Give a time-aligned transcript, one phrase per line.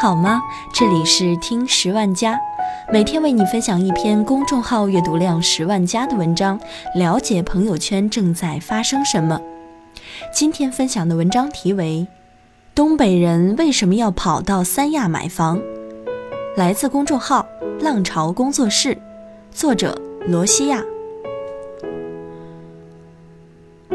[0.00, 0.40] 好吗？
[0.72, 2.38] 这里是听十万加，
[2.92, 6.56] 每天为你分享一篇公众号阅读量十万加的文章，
[6.94, 9.40] 了解朋友圈正在发生什么。
[10.32, 12.06] 今天分享的文章题为
[12.76, 15.58] 《东北人为什么要跑到三亚买房》，
[16.56, 17.44] 来自公众号
[17.80, 18.96] 浪潮工作室，
[19.50, 20.80] 作者罗西亚。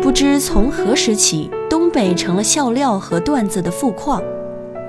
[0.02, 4.22] 不知从何时起，东北成了笑料和段子的富矿。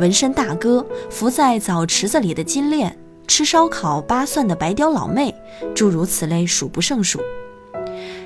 [0.00, 5.34] 纹身大哥、浮在澡池子里的金链、吃烧烤扒蒜的白貂老妹，
[5.74, 7.20] 诸如此类数不胜数。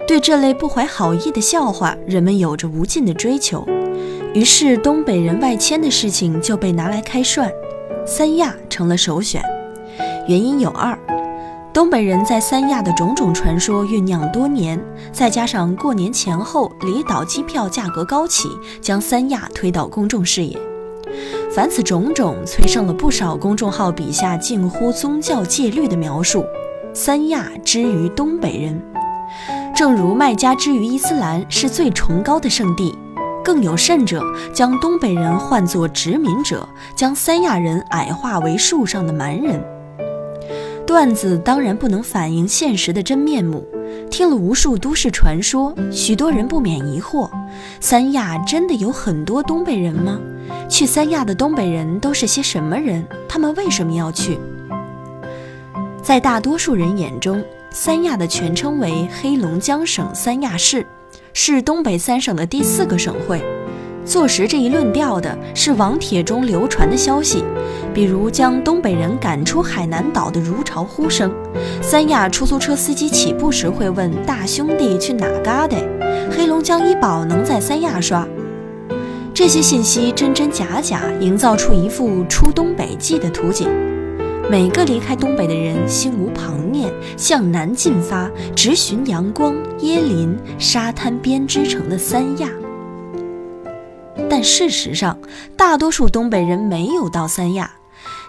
[0.07, 3.67] 对这类不怀好意的笑话，人们有着无尽的追求。
[4.35, 7.51] 于是，东北人外迁的事情就被拿来开涮，
[8.07, 9.43] 三亚成了首选。
[10.27, 10.99] 原因有二。
[11.75, 18.49] 东北人在三亚的种种传说酝酿多年，再加上过年前后离岛机票价格高起，
[18.81, 20.59] 将三亚推到公众视野。
[21.51, 26.45] 凡此种种，催生了不少公众号笔下近乎宗教戒律的描述。
[26.93, 28.83] 三亚之于东北人，
[29.75, 32.95] 正如麦加之于伊斯兰是最崇高的圣地，
[33.43, 39.59] 更有甚者，将东北人唤作殖民者，将三亚人矮化为树上的蛮人。
[40.87, 43.67] 段子当然不能反映现实的真面目。
[44.11, 47.31] 听了无数都市传说，许多人不免疑惑：
[47.81, 50.19] 三亚真的有很多东北人吗？
[50.69, 53.07] 去三亚的东北人都是些什么人？
[53.29, 54.39] 他们为什么要去？
[56.03, 60.87] 在大多数人眼中，三亚的全称为黑龙江省三亚市，
[61.33, 63.43] 是东北三省的第四个省会。
[64.05, 67.45] 坐实这一论调的是网帖中流传的消息，
[67.93, 71.31] 比如将东北人赶出海南岛的如潮呼声。
[71.83, 75.77] 三亚出租车司机起步时会问大兄弟去哪嘎达？
[76.35, 78.27] 黑龙江医保能在三亚刷？
[79.39, 83.69] 这些信息真真假假，营造出一副出东北记的图景。
[84.51, 92.49] 每个离开东北的人心无旁念，向南进发，直寻阳光、椰林、沙滩编织成的三亚。
[94.29, 95.17] 但事实上，
[95.57, 97.71] 大多数东北人没有到三亚。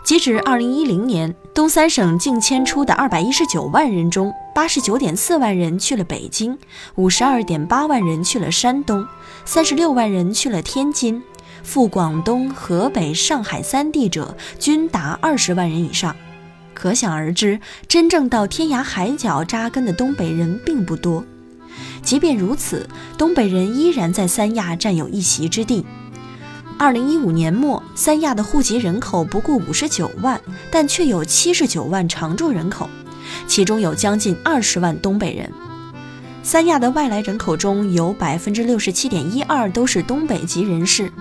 [0.03, 6.57] 截止二零一零年，东三省净迁出的二百一十九万人中，八十九点四万人去了北京，
[6.95, 9.05] 五十二点八万人去了山东，
[9.43, 11.21] 三十六万人去了天津，
[11.61, 16.15] 赴广东、河北、上海三地者均达二十万人以上。
[16.73, 17.59] 可想而知，
[17.89, 21.25] 真正到天涯海角扎根的东北人并不多。
[22.01, 22.87] 即便如此，
[23.17, 25.85] 东北人依然在三亚占有一席之地。
[26.79, 30.39] 二零一五年末，三亚的户籍人口不过五十九万，
[30.71, 32.89] 但却有七十九万常住人口，
[33.45, 35.51] 其中有将近二十万东北人。
[36.41, 41.11] 三亚的外来人口中有百分之六十七点一二都是东北籍人士。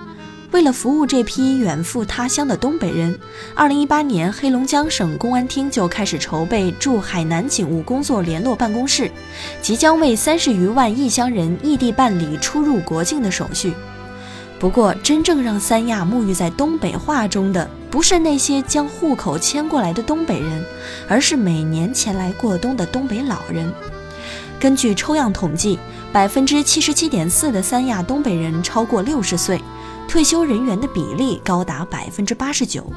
[0.51, 3.19] 为了服务这批远赴他乡的东北人，
[3.53, 9.11] 二零一八年，黑龙江省公安厅就开始筹备驻海南警务工作联络办公室，
[9.61, 13.73] 即将为三十余万异乡人异地办理出入国境的手续。
[14.59, 20.65] 不过，真正让三亚沐浴在东北话中的，不是那些将户口迁过来的东北人，
[21.07, 23.71] 而是每年前来过冬的东北老人。
[24.59, 25.79] 根据抽样统计，
[26.11, 29.61] 百分之七十七点四的三亚东北人超过六十岁。
[30.09, 32.91] 退休人员的比例高达百分之八十九，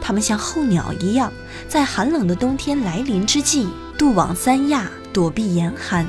[0.00, 1.32] 他们像候鸟一样，
[1.68, 6.04] 在寒冷的冬天来临之际渡往三亚躲避严寒，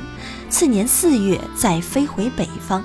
[0.50, 2.84] 次年四月再飞回北方。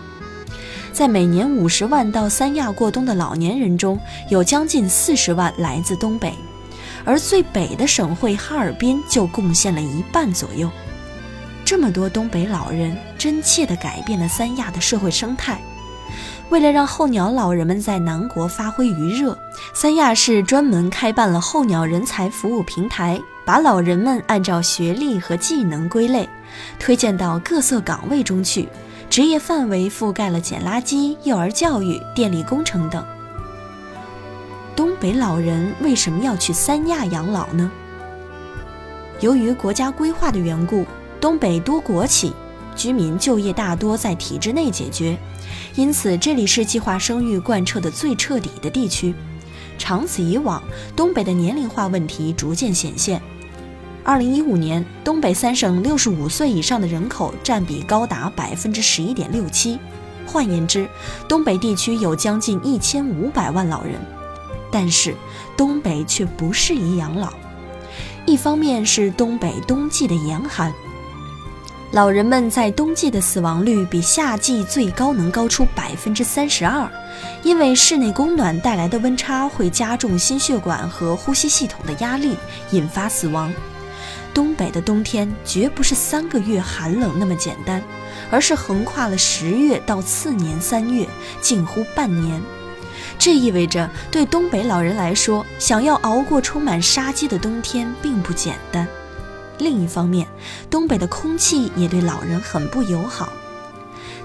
[0.94, 4.00] 在每年五十万到三亚过冬的老年人中，
[4.30, 6.32] 有将近四十万来自东北，
[7.04, 10.70] 而最北的省会哈尔滨就贡献了一半左右。
[11.66, 15.60] 这么多东北老人，真切地改变了三亚的社会生态。
[16.50, 19.36] 为了让候鸟老人们在南国发挥余热，
[19.74, 26.30] 三亚市专门开办了候鸟人才服务平台，把老人们按照学历和技能归类，
[26.78, 28.70] 推荐到各色岗位中去，
[29.14, 33.06] 职业范围覆盖了捡垃圾、幼儿教育、电力工程等。
[34.76, 37.72] 东北老人为什么要去三亚养老呢？
[39.20, 40.84] 由于国家规划的缘故，
[41.22, 42.34] 东北多国企。
[42.76, 45.16] 居民就业大多在体制内解决，
[45.76, 49.14] 因此这里是计划生育贯彻的最彻底的地区。
[49.78, 50.60] 长此以往，
[50.96, 53.22] 东北的年龄化问题逐渐显现。
[54.06, 59.80] 二零一五年，东北三省六十五岁以上的人口占比高达百分之十一点六七，
[60.26, 60.86] 换言之，
[61.26, 63.94] 东北地区有将近一千五百万老人。
[64.70, 65.16] 但是，
[65.56, 67.32] 东北却不适宜养老，
[68.26, 70.74] 一方面是东北冬季的严寒。
[71.94, 76.92] 老人们在冬季的死亡率比夏季最高能高出百分之三十二，
[77.42, 82.36] 因为室内供暖带来的温差会加重心血管和呼吸系统的压力，
[82.72, 83.54] 引发死亡。
[84.34, 87.84] 东北的冬天绝不是三个月寒冷那么简单，
[88.32, 91.08] 而是横跨了十月到次年三月，
[91.40, 92.42] 近乎半年。
[93.20, 98.88] 这意味着，对东北老人来说，想要熬过充满杀机的冬天并不简单。
[99.60, 100.28] 另一方面，
[100.70, 103.32] 东北的空气也对老人很不友好。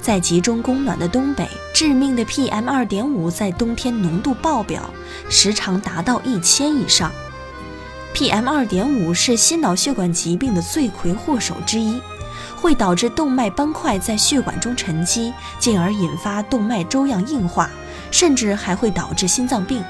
[0.00, 4.88] 在集中供暖的东北，致命的 PM2.5 在冬天浓度爆表，
[5.28, 7.12] 时常达到一千以上。
[8.18, 12.02] PM2.5 是心脑血管疾病的罪魁祸首之一，
[12.56, 17.70] 会导致动脉斑块在血管中沉积，进而引发动脉粥样硬化，
[18.10, 19.84] 甚至还会导致心脏病。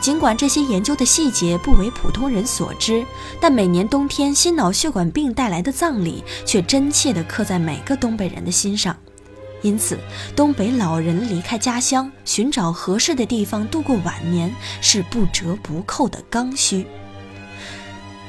[0.00, 3.04] 尽管这些研究的细节不为普通人所知，
[3.38, 8.96] 但每年冬天心脑血管病带来的葬礼却真切地刻在每个东北人的心上。
[9.60, 9.98] 因此，
[10.34, 14.50] 东北老人离开家乡，寻找合适的地方度过晚年，
[14.80, 16.86] 是不折不扣的刚需。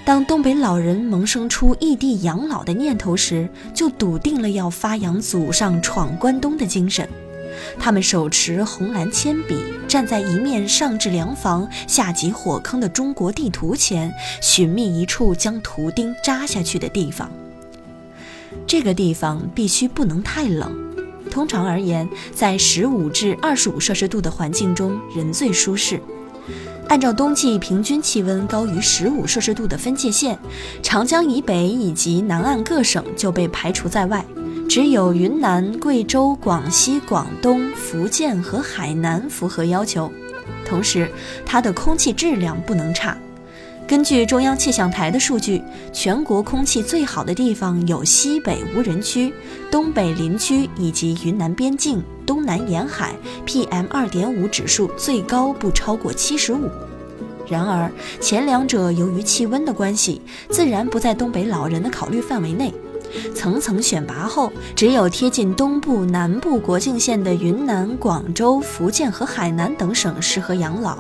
[0.06, 7.08] 当东北老人萌生出异地养老的念头时，就笃定了要发扬祖上闯关东的精神。
[7.80, 9.56] 他们手持红蓝铅笔，
[9.88, 17.32] 站在一面上至粮房、下及火坑的中国地图前，寻觅一处将图钉扎下去的地方。
[18.68, 20.76] 这个地方必须不能太冷。
[21.32, 26.02] 通常而言，在十五至二十五摄氏度的环境中，人最舒适。
[26.88, 30.38] 按照冬季平均气温高于十五摄氏度的分界线，
[30.82, 34.24] 长江以北以及南岸各省就被排除在外。
[34.70, 40.12] 只有云南、贵州、广西、广东、福建和海南符合要求，
[40.66, 41.10] 同时
[41.46, 43.18] 它的空气质量不能差。
[43.94, 45.62] 根据中央气象台的数据，
[45.94, 49.32] 全国空气最好的地方有西北无人区、
[49.70, 53.14] 东北林区以及云南边境、东南沿海
[53.46, 56.68] ，PM 2.5指数最高不超过七十五。
[57.48, 60.20] 然而，前两者由于气温的关系，
[60.50, 62.74] 自然不在东北老人的考虑范围内。
[63.36, 70.98] 层层选拔后，只有贴近东部、南部国境线的云南、广州、福建和海南等省适合养老。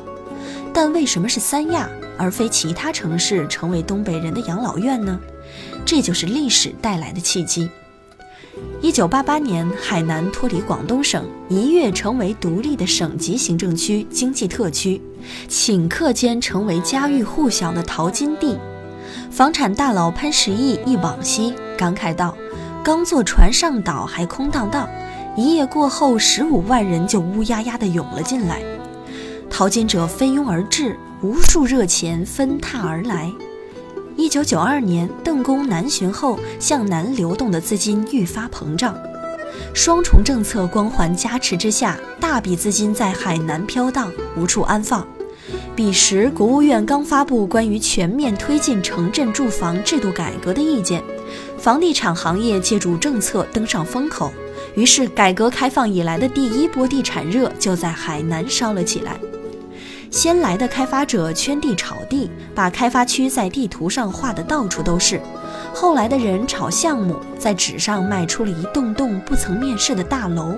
[0.72, 5.20] 但为什么是三亚而非其他城市成为东北人的养老院呢？
[5.86, 7.70] 这就是历史带来的契机。
[8.82, 15.02] 一九八八年，海南脱离广东省，一跃成为独立的省级行政区、经济特区，
[15.50, 18.58] 顷刻间成为家喻户晓的淘金地。
[19.32, 22.38] 房产大佬潘石屹一往昔，感慨道
[22.84, 24.88] ：“刚坐船上岛还空荡荡，
[25.36, 28.62] 一夜过后，十五万人就乌压压地涌了进来。
[29.54, 33.32] 淘金者蜂拥而至，无数热钱纷沓而来。
[34.18, 38.98] 一九九二年，邓公南巡后，向南流动的资金愈发膨胀，
[39.72, 45.08] 双重政策光环加持之下，大笔资金在海南飘荡，无处安放。”
[45.76, 51.04] 彼时，国务院刚发布关于全面推进城镇住房制度改革的意见，
[51.60, 54.34] 房地产行业借助政策登上风口，
[54.74, 59.20] 于是改革开放以来的第一波地产热就在海南烧了起来。
[60.14, 65.18] 先来的开发者圈地炒地，把开发区在地图上画得到处都是；
[65.74, 70.56] 后来的人炒项目，在纸上卖出了一栋栋不曾面世的大楼。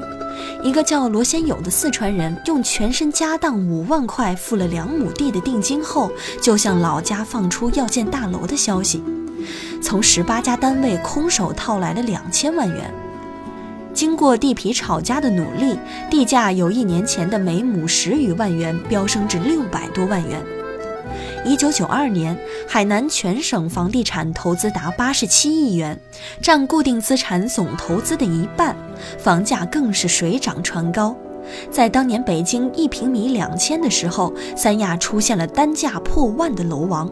[0.62, 9.02] 一个叫罗先友的四川人，用全身家当五万块付了两亩地的定金后，就向老家放出要建大楼的消息，
[9.82, 12.94] 从十八家单位空手套来了两千万元。
[13.96, 15.80] 经过地皮炒家的努力，
[16.12, 20.44] 地价由一年前的每亩十余万元飙升至六百多万元。
[21.46, 22.38] 一九九二年，
[22.68, 25.98] 海南全省房地产投资达八十七亿元，
[26.42, 28.76] 占固定资产总投资的一半，
[29.18, 31.16] 房价更是水涨船高。
[31.72, 37.10] 在当年北京一平米两千的时候，三亚出现了单价破万的楼王。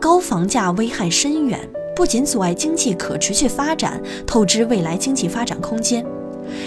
[0.00, 1.60] 高房价危害深远，
[1.96, 6.04] 不仅阻碍经济可持续发展，透支未来经济发展空间。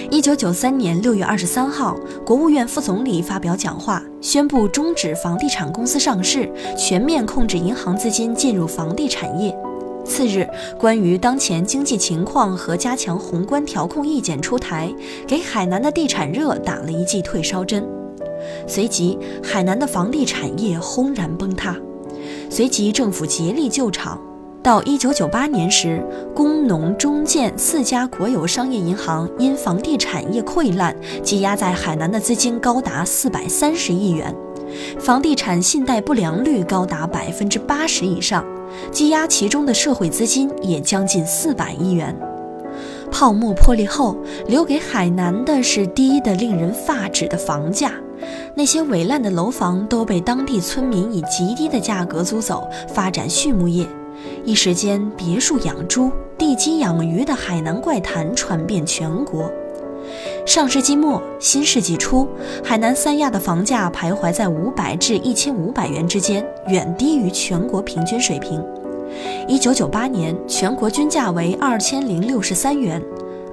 [0.09, 1.95] 一九九三年六月二十三号，
[2.25, 9.55] 国务院副总理发表讲话，宣布终止房地产公司上市，全面控制银行资金进入房地产业。
[10.03, 14.91] 次日，关于当前经济情况和加强宏观调控意见出台，
[15.27, 17.87] 给海南的地产热打了一剂退烧针。
[18.65, 21.77] 随即，海南的房地产业轰然崩塌。
[22.49, 24.19] 随即，政府竭力救场。
[24.61, 26.03] 到一九九八年时，
[26.35, 34.35] 工农中建四家国有商业银行因房地产业溃烂，积压在海南的资金高达四百三十亿元。
[34.99, 38.45] 房地产信贷不良率高达百分之八十以上，
[38.91, 42.13] 积压其中的社会资金也将近四百亿元。
[43.09, 47.93] 泡沫破裂后，留给海南的是低的令人发指的房价，
[48.53, 53.87] 那些伪烂的楼房都被当地村民以极低的价格租走，发展畜牧业。
[54.43, 59.51] 一时间，别墅养猪、地基养鱼的海南怪谈传遍全国。
[60.45, 62.27] 上世纪末、新世纪初，
[62.63, 68.63] 海南三亚的房价徘徊在五百至一千五百元之间，远低于全国平均水平。
[69.47, 72.99] 一九九八年，全国均价为二千零六十三元；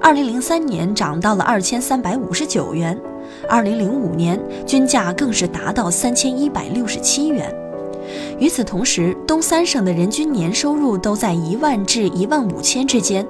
[0.01, 2.95] 二零零三年涨到了二千三百五十九元；
[3.47, 7.53] 二零零五年均价更是达到三千一百六十七元。
[8.39, 13.25] 与此同时，东三省的人均年收入都在一万至一万五千之间。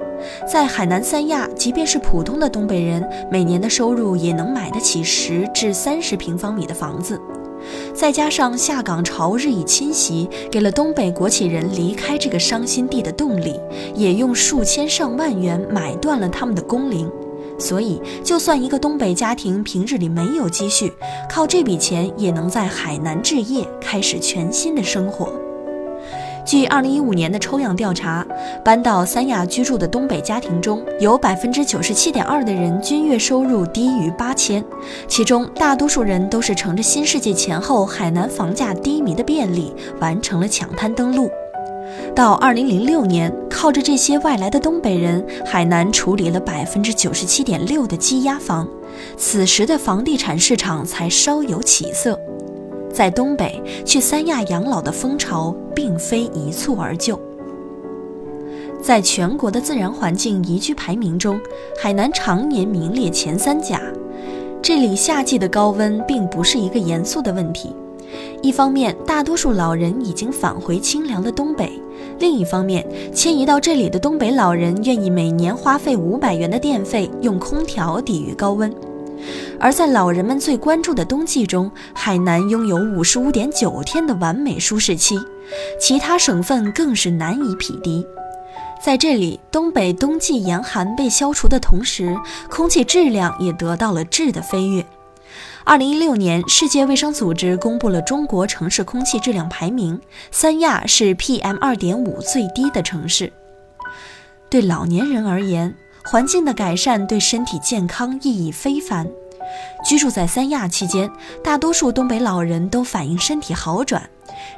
[0.50, 7.18] 在海南三亚，即便是普通的东北人，每年的收入也能买得起十至三十平方米的房子。
[7.94, 13.58] 再加上下岗潮日益侵袭，给了东北国企人离开这个伤心地的动力，
[13.94, 17.10] 也用数千上万元买断了他们的工龄。
[17.58, 20.92] 所以，就算一个东北家庭平日里没有积蓄，
[21.28, 25.32] 靠这笔钱也能在海南置业，开始全新的生活。
[26.46, 28.26] 据2015年的抽样调查，
[28.64, 34.64] 搬到三亚居住的东北家庭中有97.2%的人均月收入低于八千，
[35.06, 41.28] 其中大多数人都是乘着新世纪前后海南房价低迷的便利，完成了抢滩登陆。
[42.14, 48.66] 到二零零六年，靠着这些外来的东北人，海南处理了百分之九十七点六的积压房，
[49.16, 52.18] 此时的房地产市场才稍有起色。
[52.92, 57.20] 在东北去三亚养老的风潮并非一蹴而就，
[58.82, 61.38] 在全国的自然环境宜居排名中，
[61.80, 63.80] 海南常年名列前三甲。
[64.60, 67.72] 这里夏季的高温并不是一个严肃的问题。
[68.42, 71.66] 一方面，大多数老人已经返回清凉的东北；
[72.18, 78.72] 另一方面，迁移到这里的东北老人愿意每年花费五百元的电费用空调抵御高温。
[79.58, 85.18] 而在老人们最关注的冬季中，海南拥有五十五点九天的完美舒适期，
[85.80, 88.06] 其他省份更是难以匹敌。
[88.84, 92.16] 在这里，东北冬季严寒被消除的同时，
[92.48, 94.84] 空气质量也得到了质的飞跃。
[95.64, 103.32] 二零一六年，世界卫生组织公布了中国城市空气质量排名，三亚是 PM 二点五最低的城市。
[104.50, 109.06] 对老年人而言，环境的改善对身体健康意义非凡。
[109.84, 111.10] 居住在三亚期间，
[111.42, 114.08] 大多数东北老人都反映身体好转。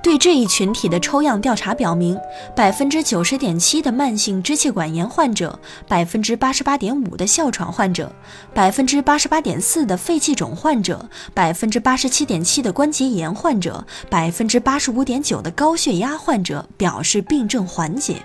[0.03, 2.19] 对这一群体的抽样调查表明，
[2.57, 8.13] 百分之九十点七的慢性支气管炎患者，百分之八十八点五的哮喘患者，
[8.53, 18.17] 百分之八十八点四的肺气肿患者，百分之八十七点七的关节炎患者，百分之八十五点九的高血压患者表示病症缓解。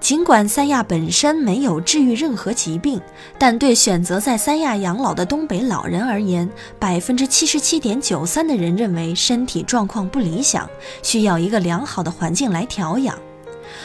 [0.00, 3.00] 尽管三亚本身没有治愈任何疾病，
[3.38, 10.68] 但对选择在三亚养老的东北老人而言，百分之七十七点九三的人认为身体状况不理想，
[11.02, 13.16] 需要一个良好的环境来调养。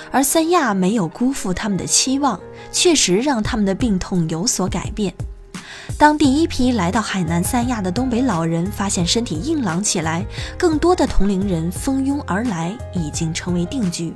[0.09, 2.39] 而三亚没有辜负他们的期望，
[2.71, 5.13] 确实让他们的病痛有所改变。
[5.97, 10.25] 当第一批来到海南三亚的东北老人发现身体硬朗起来，
[10.57, 14.13] 更多的同龄人蜂拥而来，已经成为定局。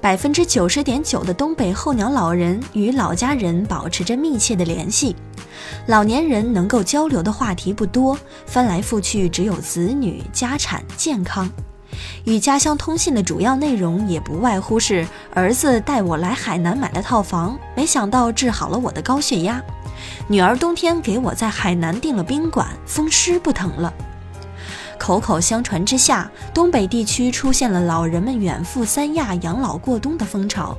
[0.00, 5.14] 百分之九十点九的东北候鸟老人与老家人保持着密切的联系，
[5.88, 11.50] 老年人能够交流的话题不多，翻来覆去只有子女、家产、健康。
[12.24, 19.60] 与家乡通信的主要内容也不外乎是：儿子带我来海南买了套房，没想到治好了我的高血压；
[20.28, 23.92] 女儿冬天给我在海南订了宾馆，风湿不疼了。
[25.00, 30.76] 口口相传之下，东北地区出现了老人们远赴三亚养老过冬的风潮，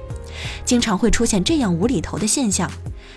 [0.63, 2.69] 经常会出现这样无厘头的现象：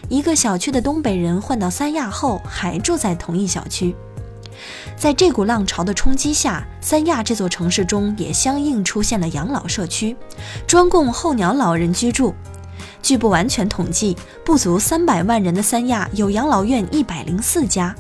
[0.08, 3.94] 一个小区的东北人换到三亚后，还住在同一小区。
[4.96, 10.16] 在这股浪潮的冲击下，三亚这座城市中也相应出现了养老社区，
[10.66, 12.34] 专供候鸟老人居住。
[13.02, 17.94] 据不完全统计，不足三百万人的三亚有养老院一百零四家。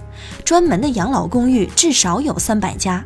[0.44, 3.04] 专门的养老公寓至少有三百家，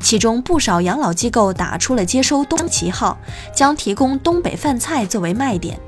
[0.00, 3.18] 其中不少养老机构打出了接收东旗号，
[3.54, 5.78] 将提供东北饭菜作为卖点。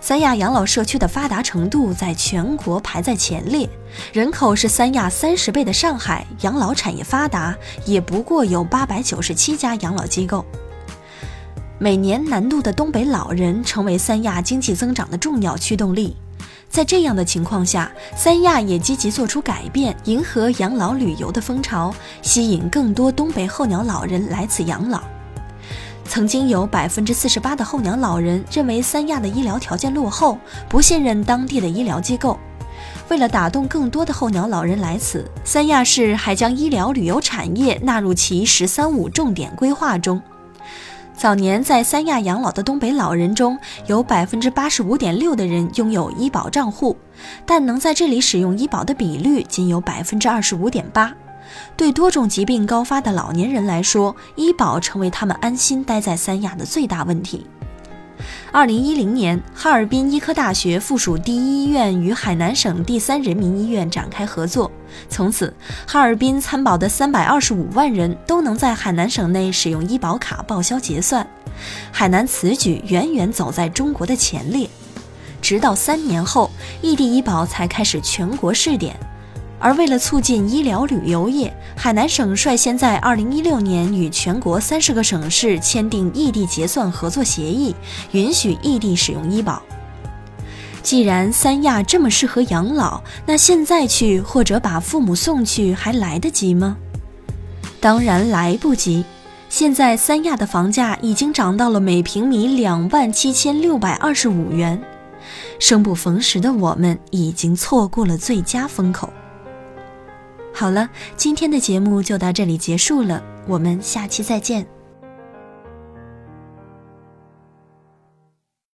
[0.00, 3.68] 三亚养老社区的发达程度在全国排在前列，
[4.12, 7.54] 人口是三亚三十倍的上海，养老产业发达，
[7.86, 10.44] 也不过有八百九十七家养老机构。
[11.78, 16.16] 每年南渡的东北老人成为三亚经济增长的重要驱动力。
[16.72, 25.02] 在这样的情况下，三亚也积极做出改变，迎合养老旅游的风潮，吸引更多东北候鸟老人来此养老。
[26.06, 32.38] 曾经有百分之四十八的候鸟老人认为三亚的医疗条件落后，不信任当地的医疗机构。
[33.10, 40.20] 为了打动更多的候鸟老人来此，三亚市还将医疗旅游产业纳入其“十三五”重点规划中。
[41.22, 46.96] 早年在三亚养老的东北老人中，有百分之八十五点六的人拥有医保账户，
[47.46, 51.14] 但能在这里使用医保的比率仅有百分之二十五点八。
[51.76, 57.46] 对多种疾病高发的老年人来说，医保成为他们安心待在三亚的最大问题。
[58.50, 64.70] 二零一零年，哈尔滨医科大学附属第一医院与海南省第三人民医院展开合作，
[65.08, 65.54] 从此，
[65.86, 71.26] 哈尔滨参保的三百二十五万人都能在海南省内使用医保卡报销结算。
[71.90, 74.68] 海南此举远远走在中国的前列。
[75.40, 76.50] 直到三年后，
[76.80, 78.94] 异地医保才开始全国试点。
[79.62, 87.72] 而为了促进医疗旅游业，海南省率先在2016年与全国三十个省市签订异地结算合作协议，
[88.10, 89.62] 允许异地使用医保。
[90.82, 96.76] 既然三亚这么适合养老，那现在去或者把父母送去还来得及吗？
[97.80, 99.04] 当然来不及。
[99.48, 104.82] 现在三亚的房价已经涨到了每平米两万七千六百二十五元，
[105.60, 109.08] 生不逢时的我们已经错过了最佳风口。
[110.52, 114.66] 好了，今天的节目就到这里结束了，我们下期再见。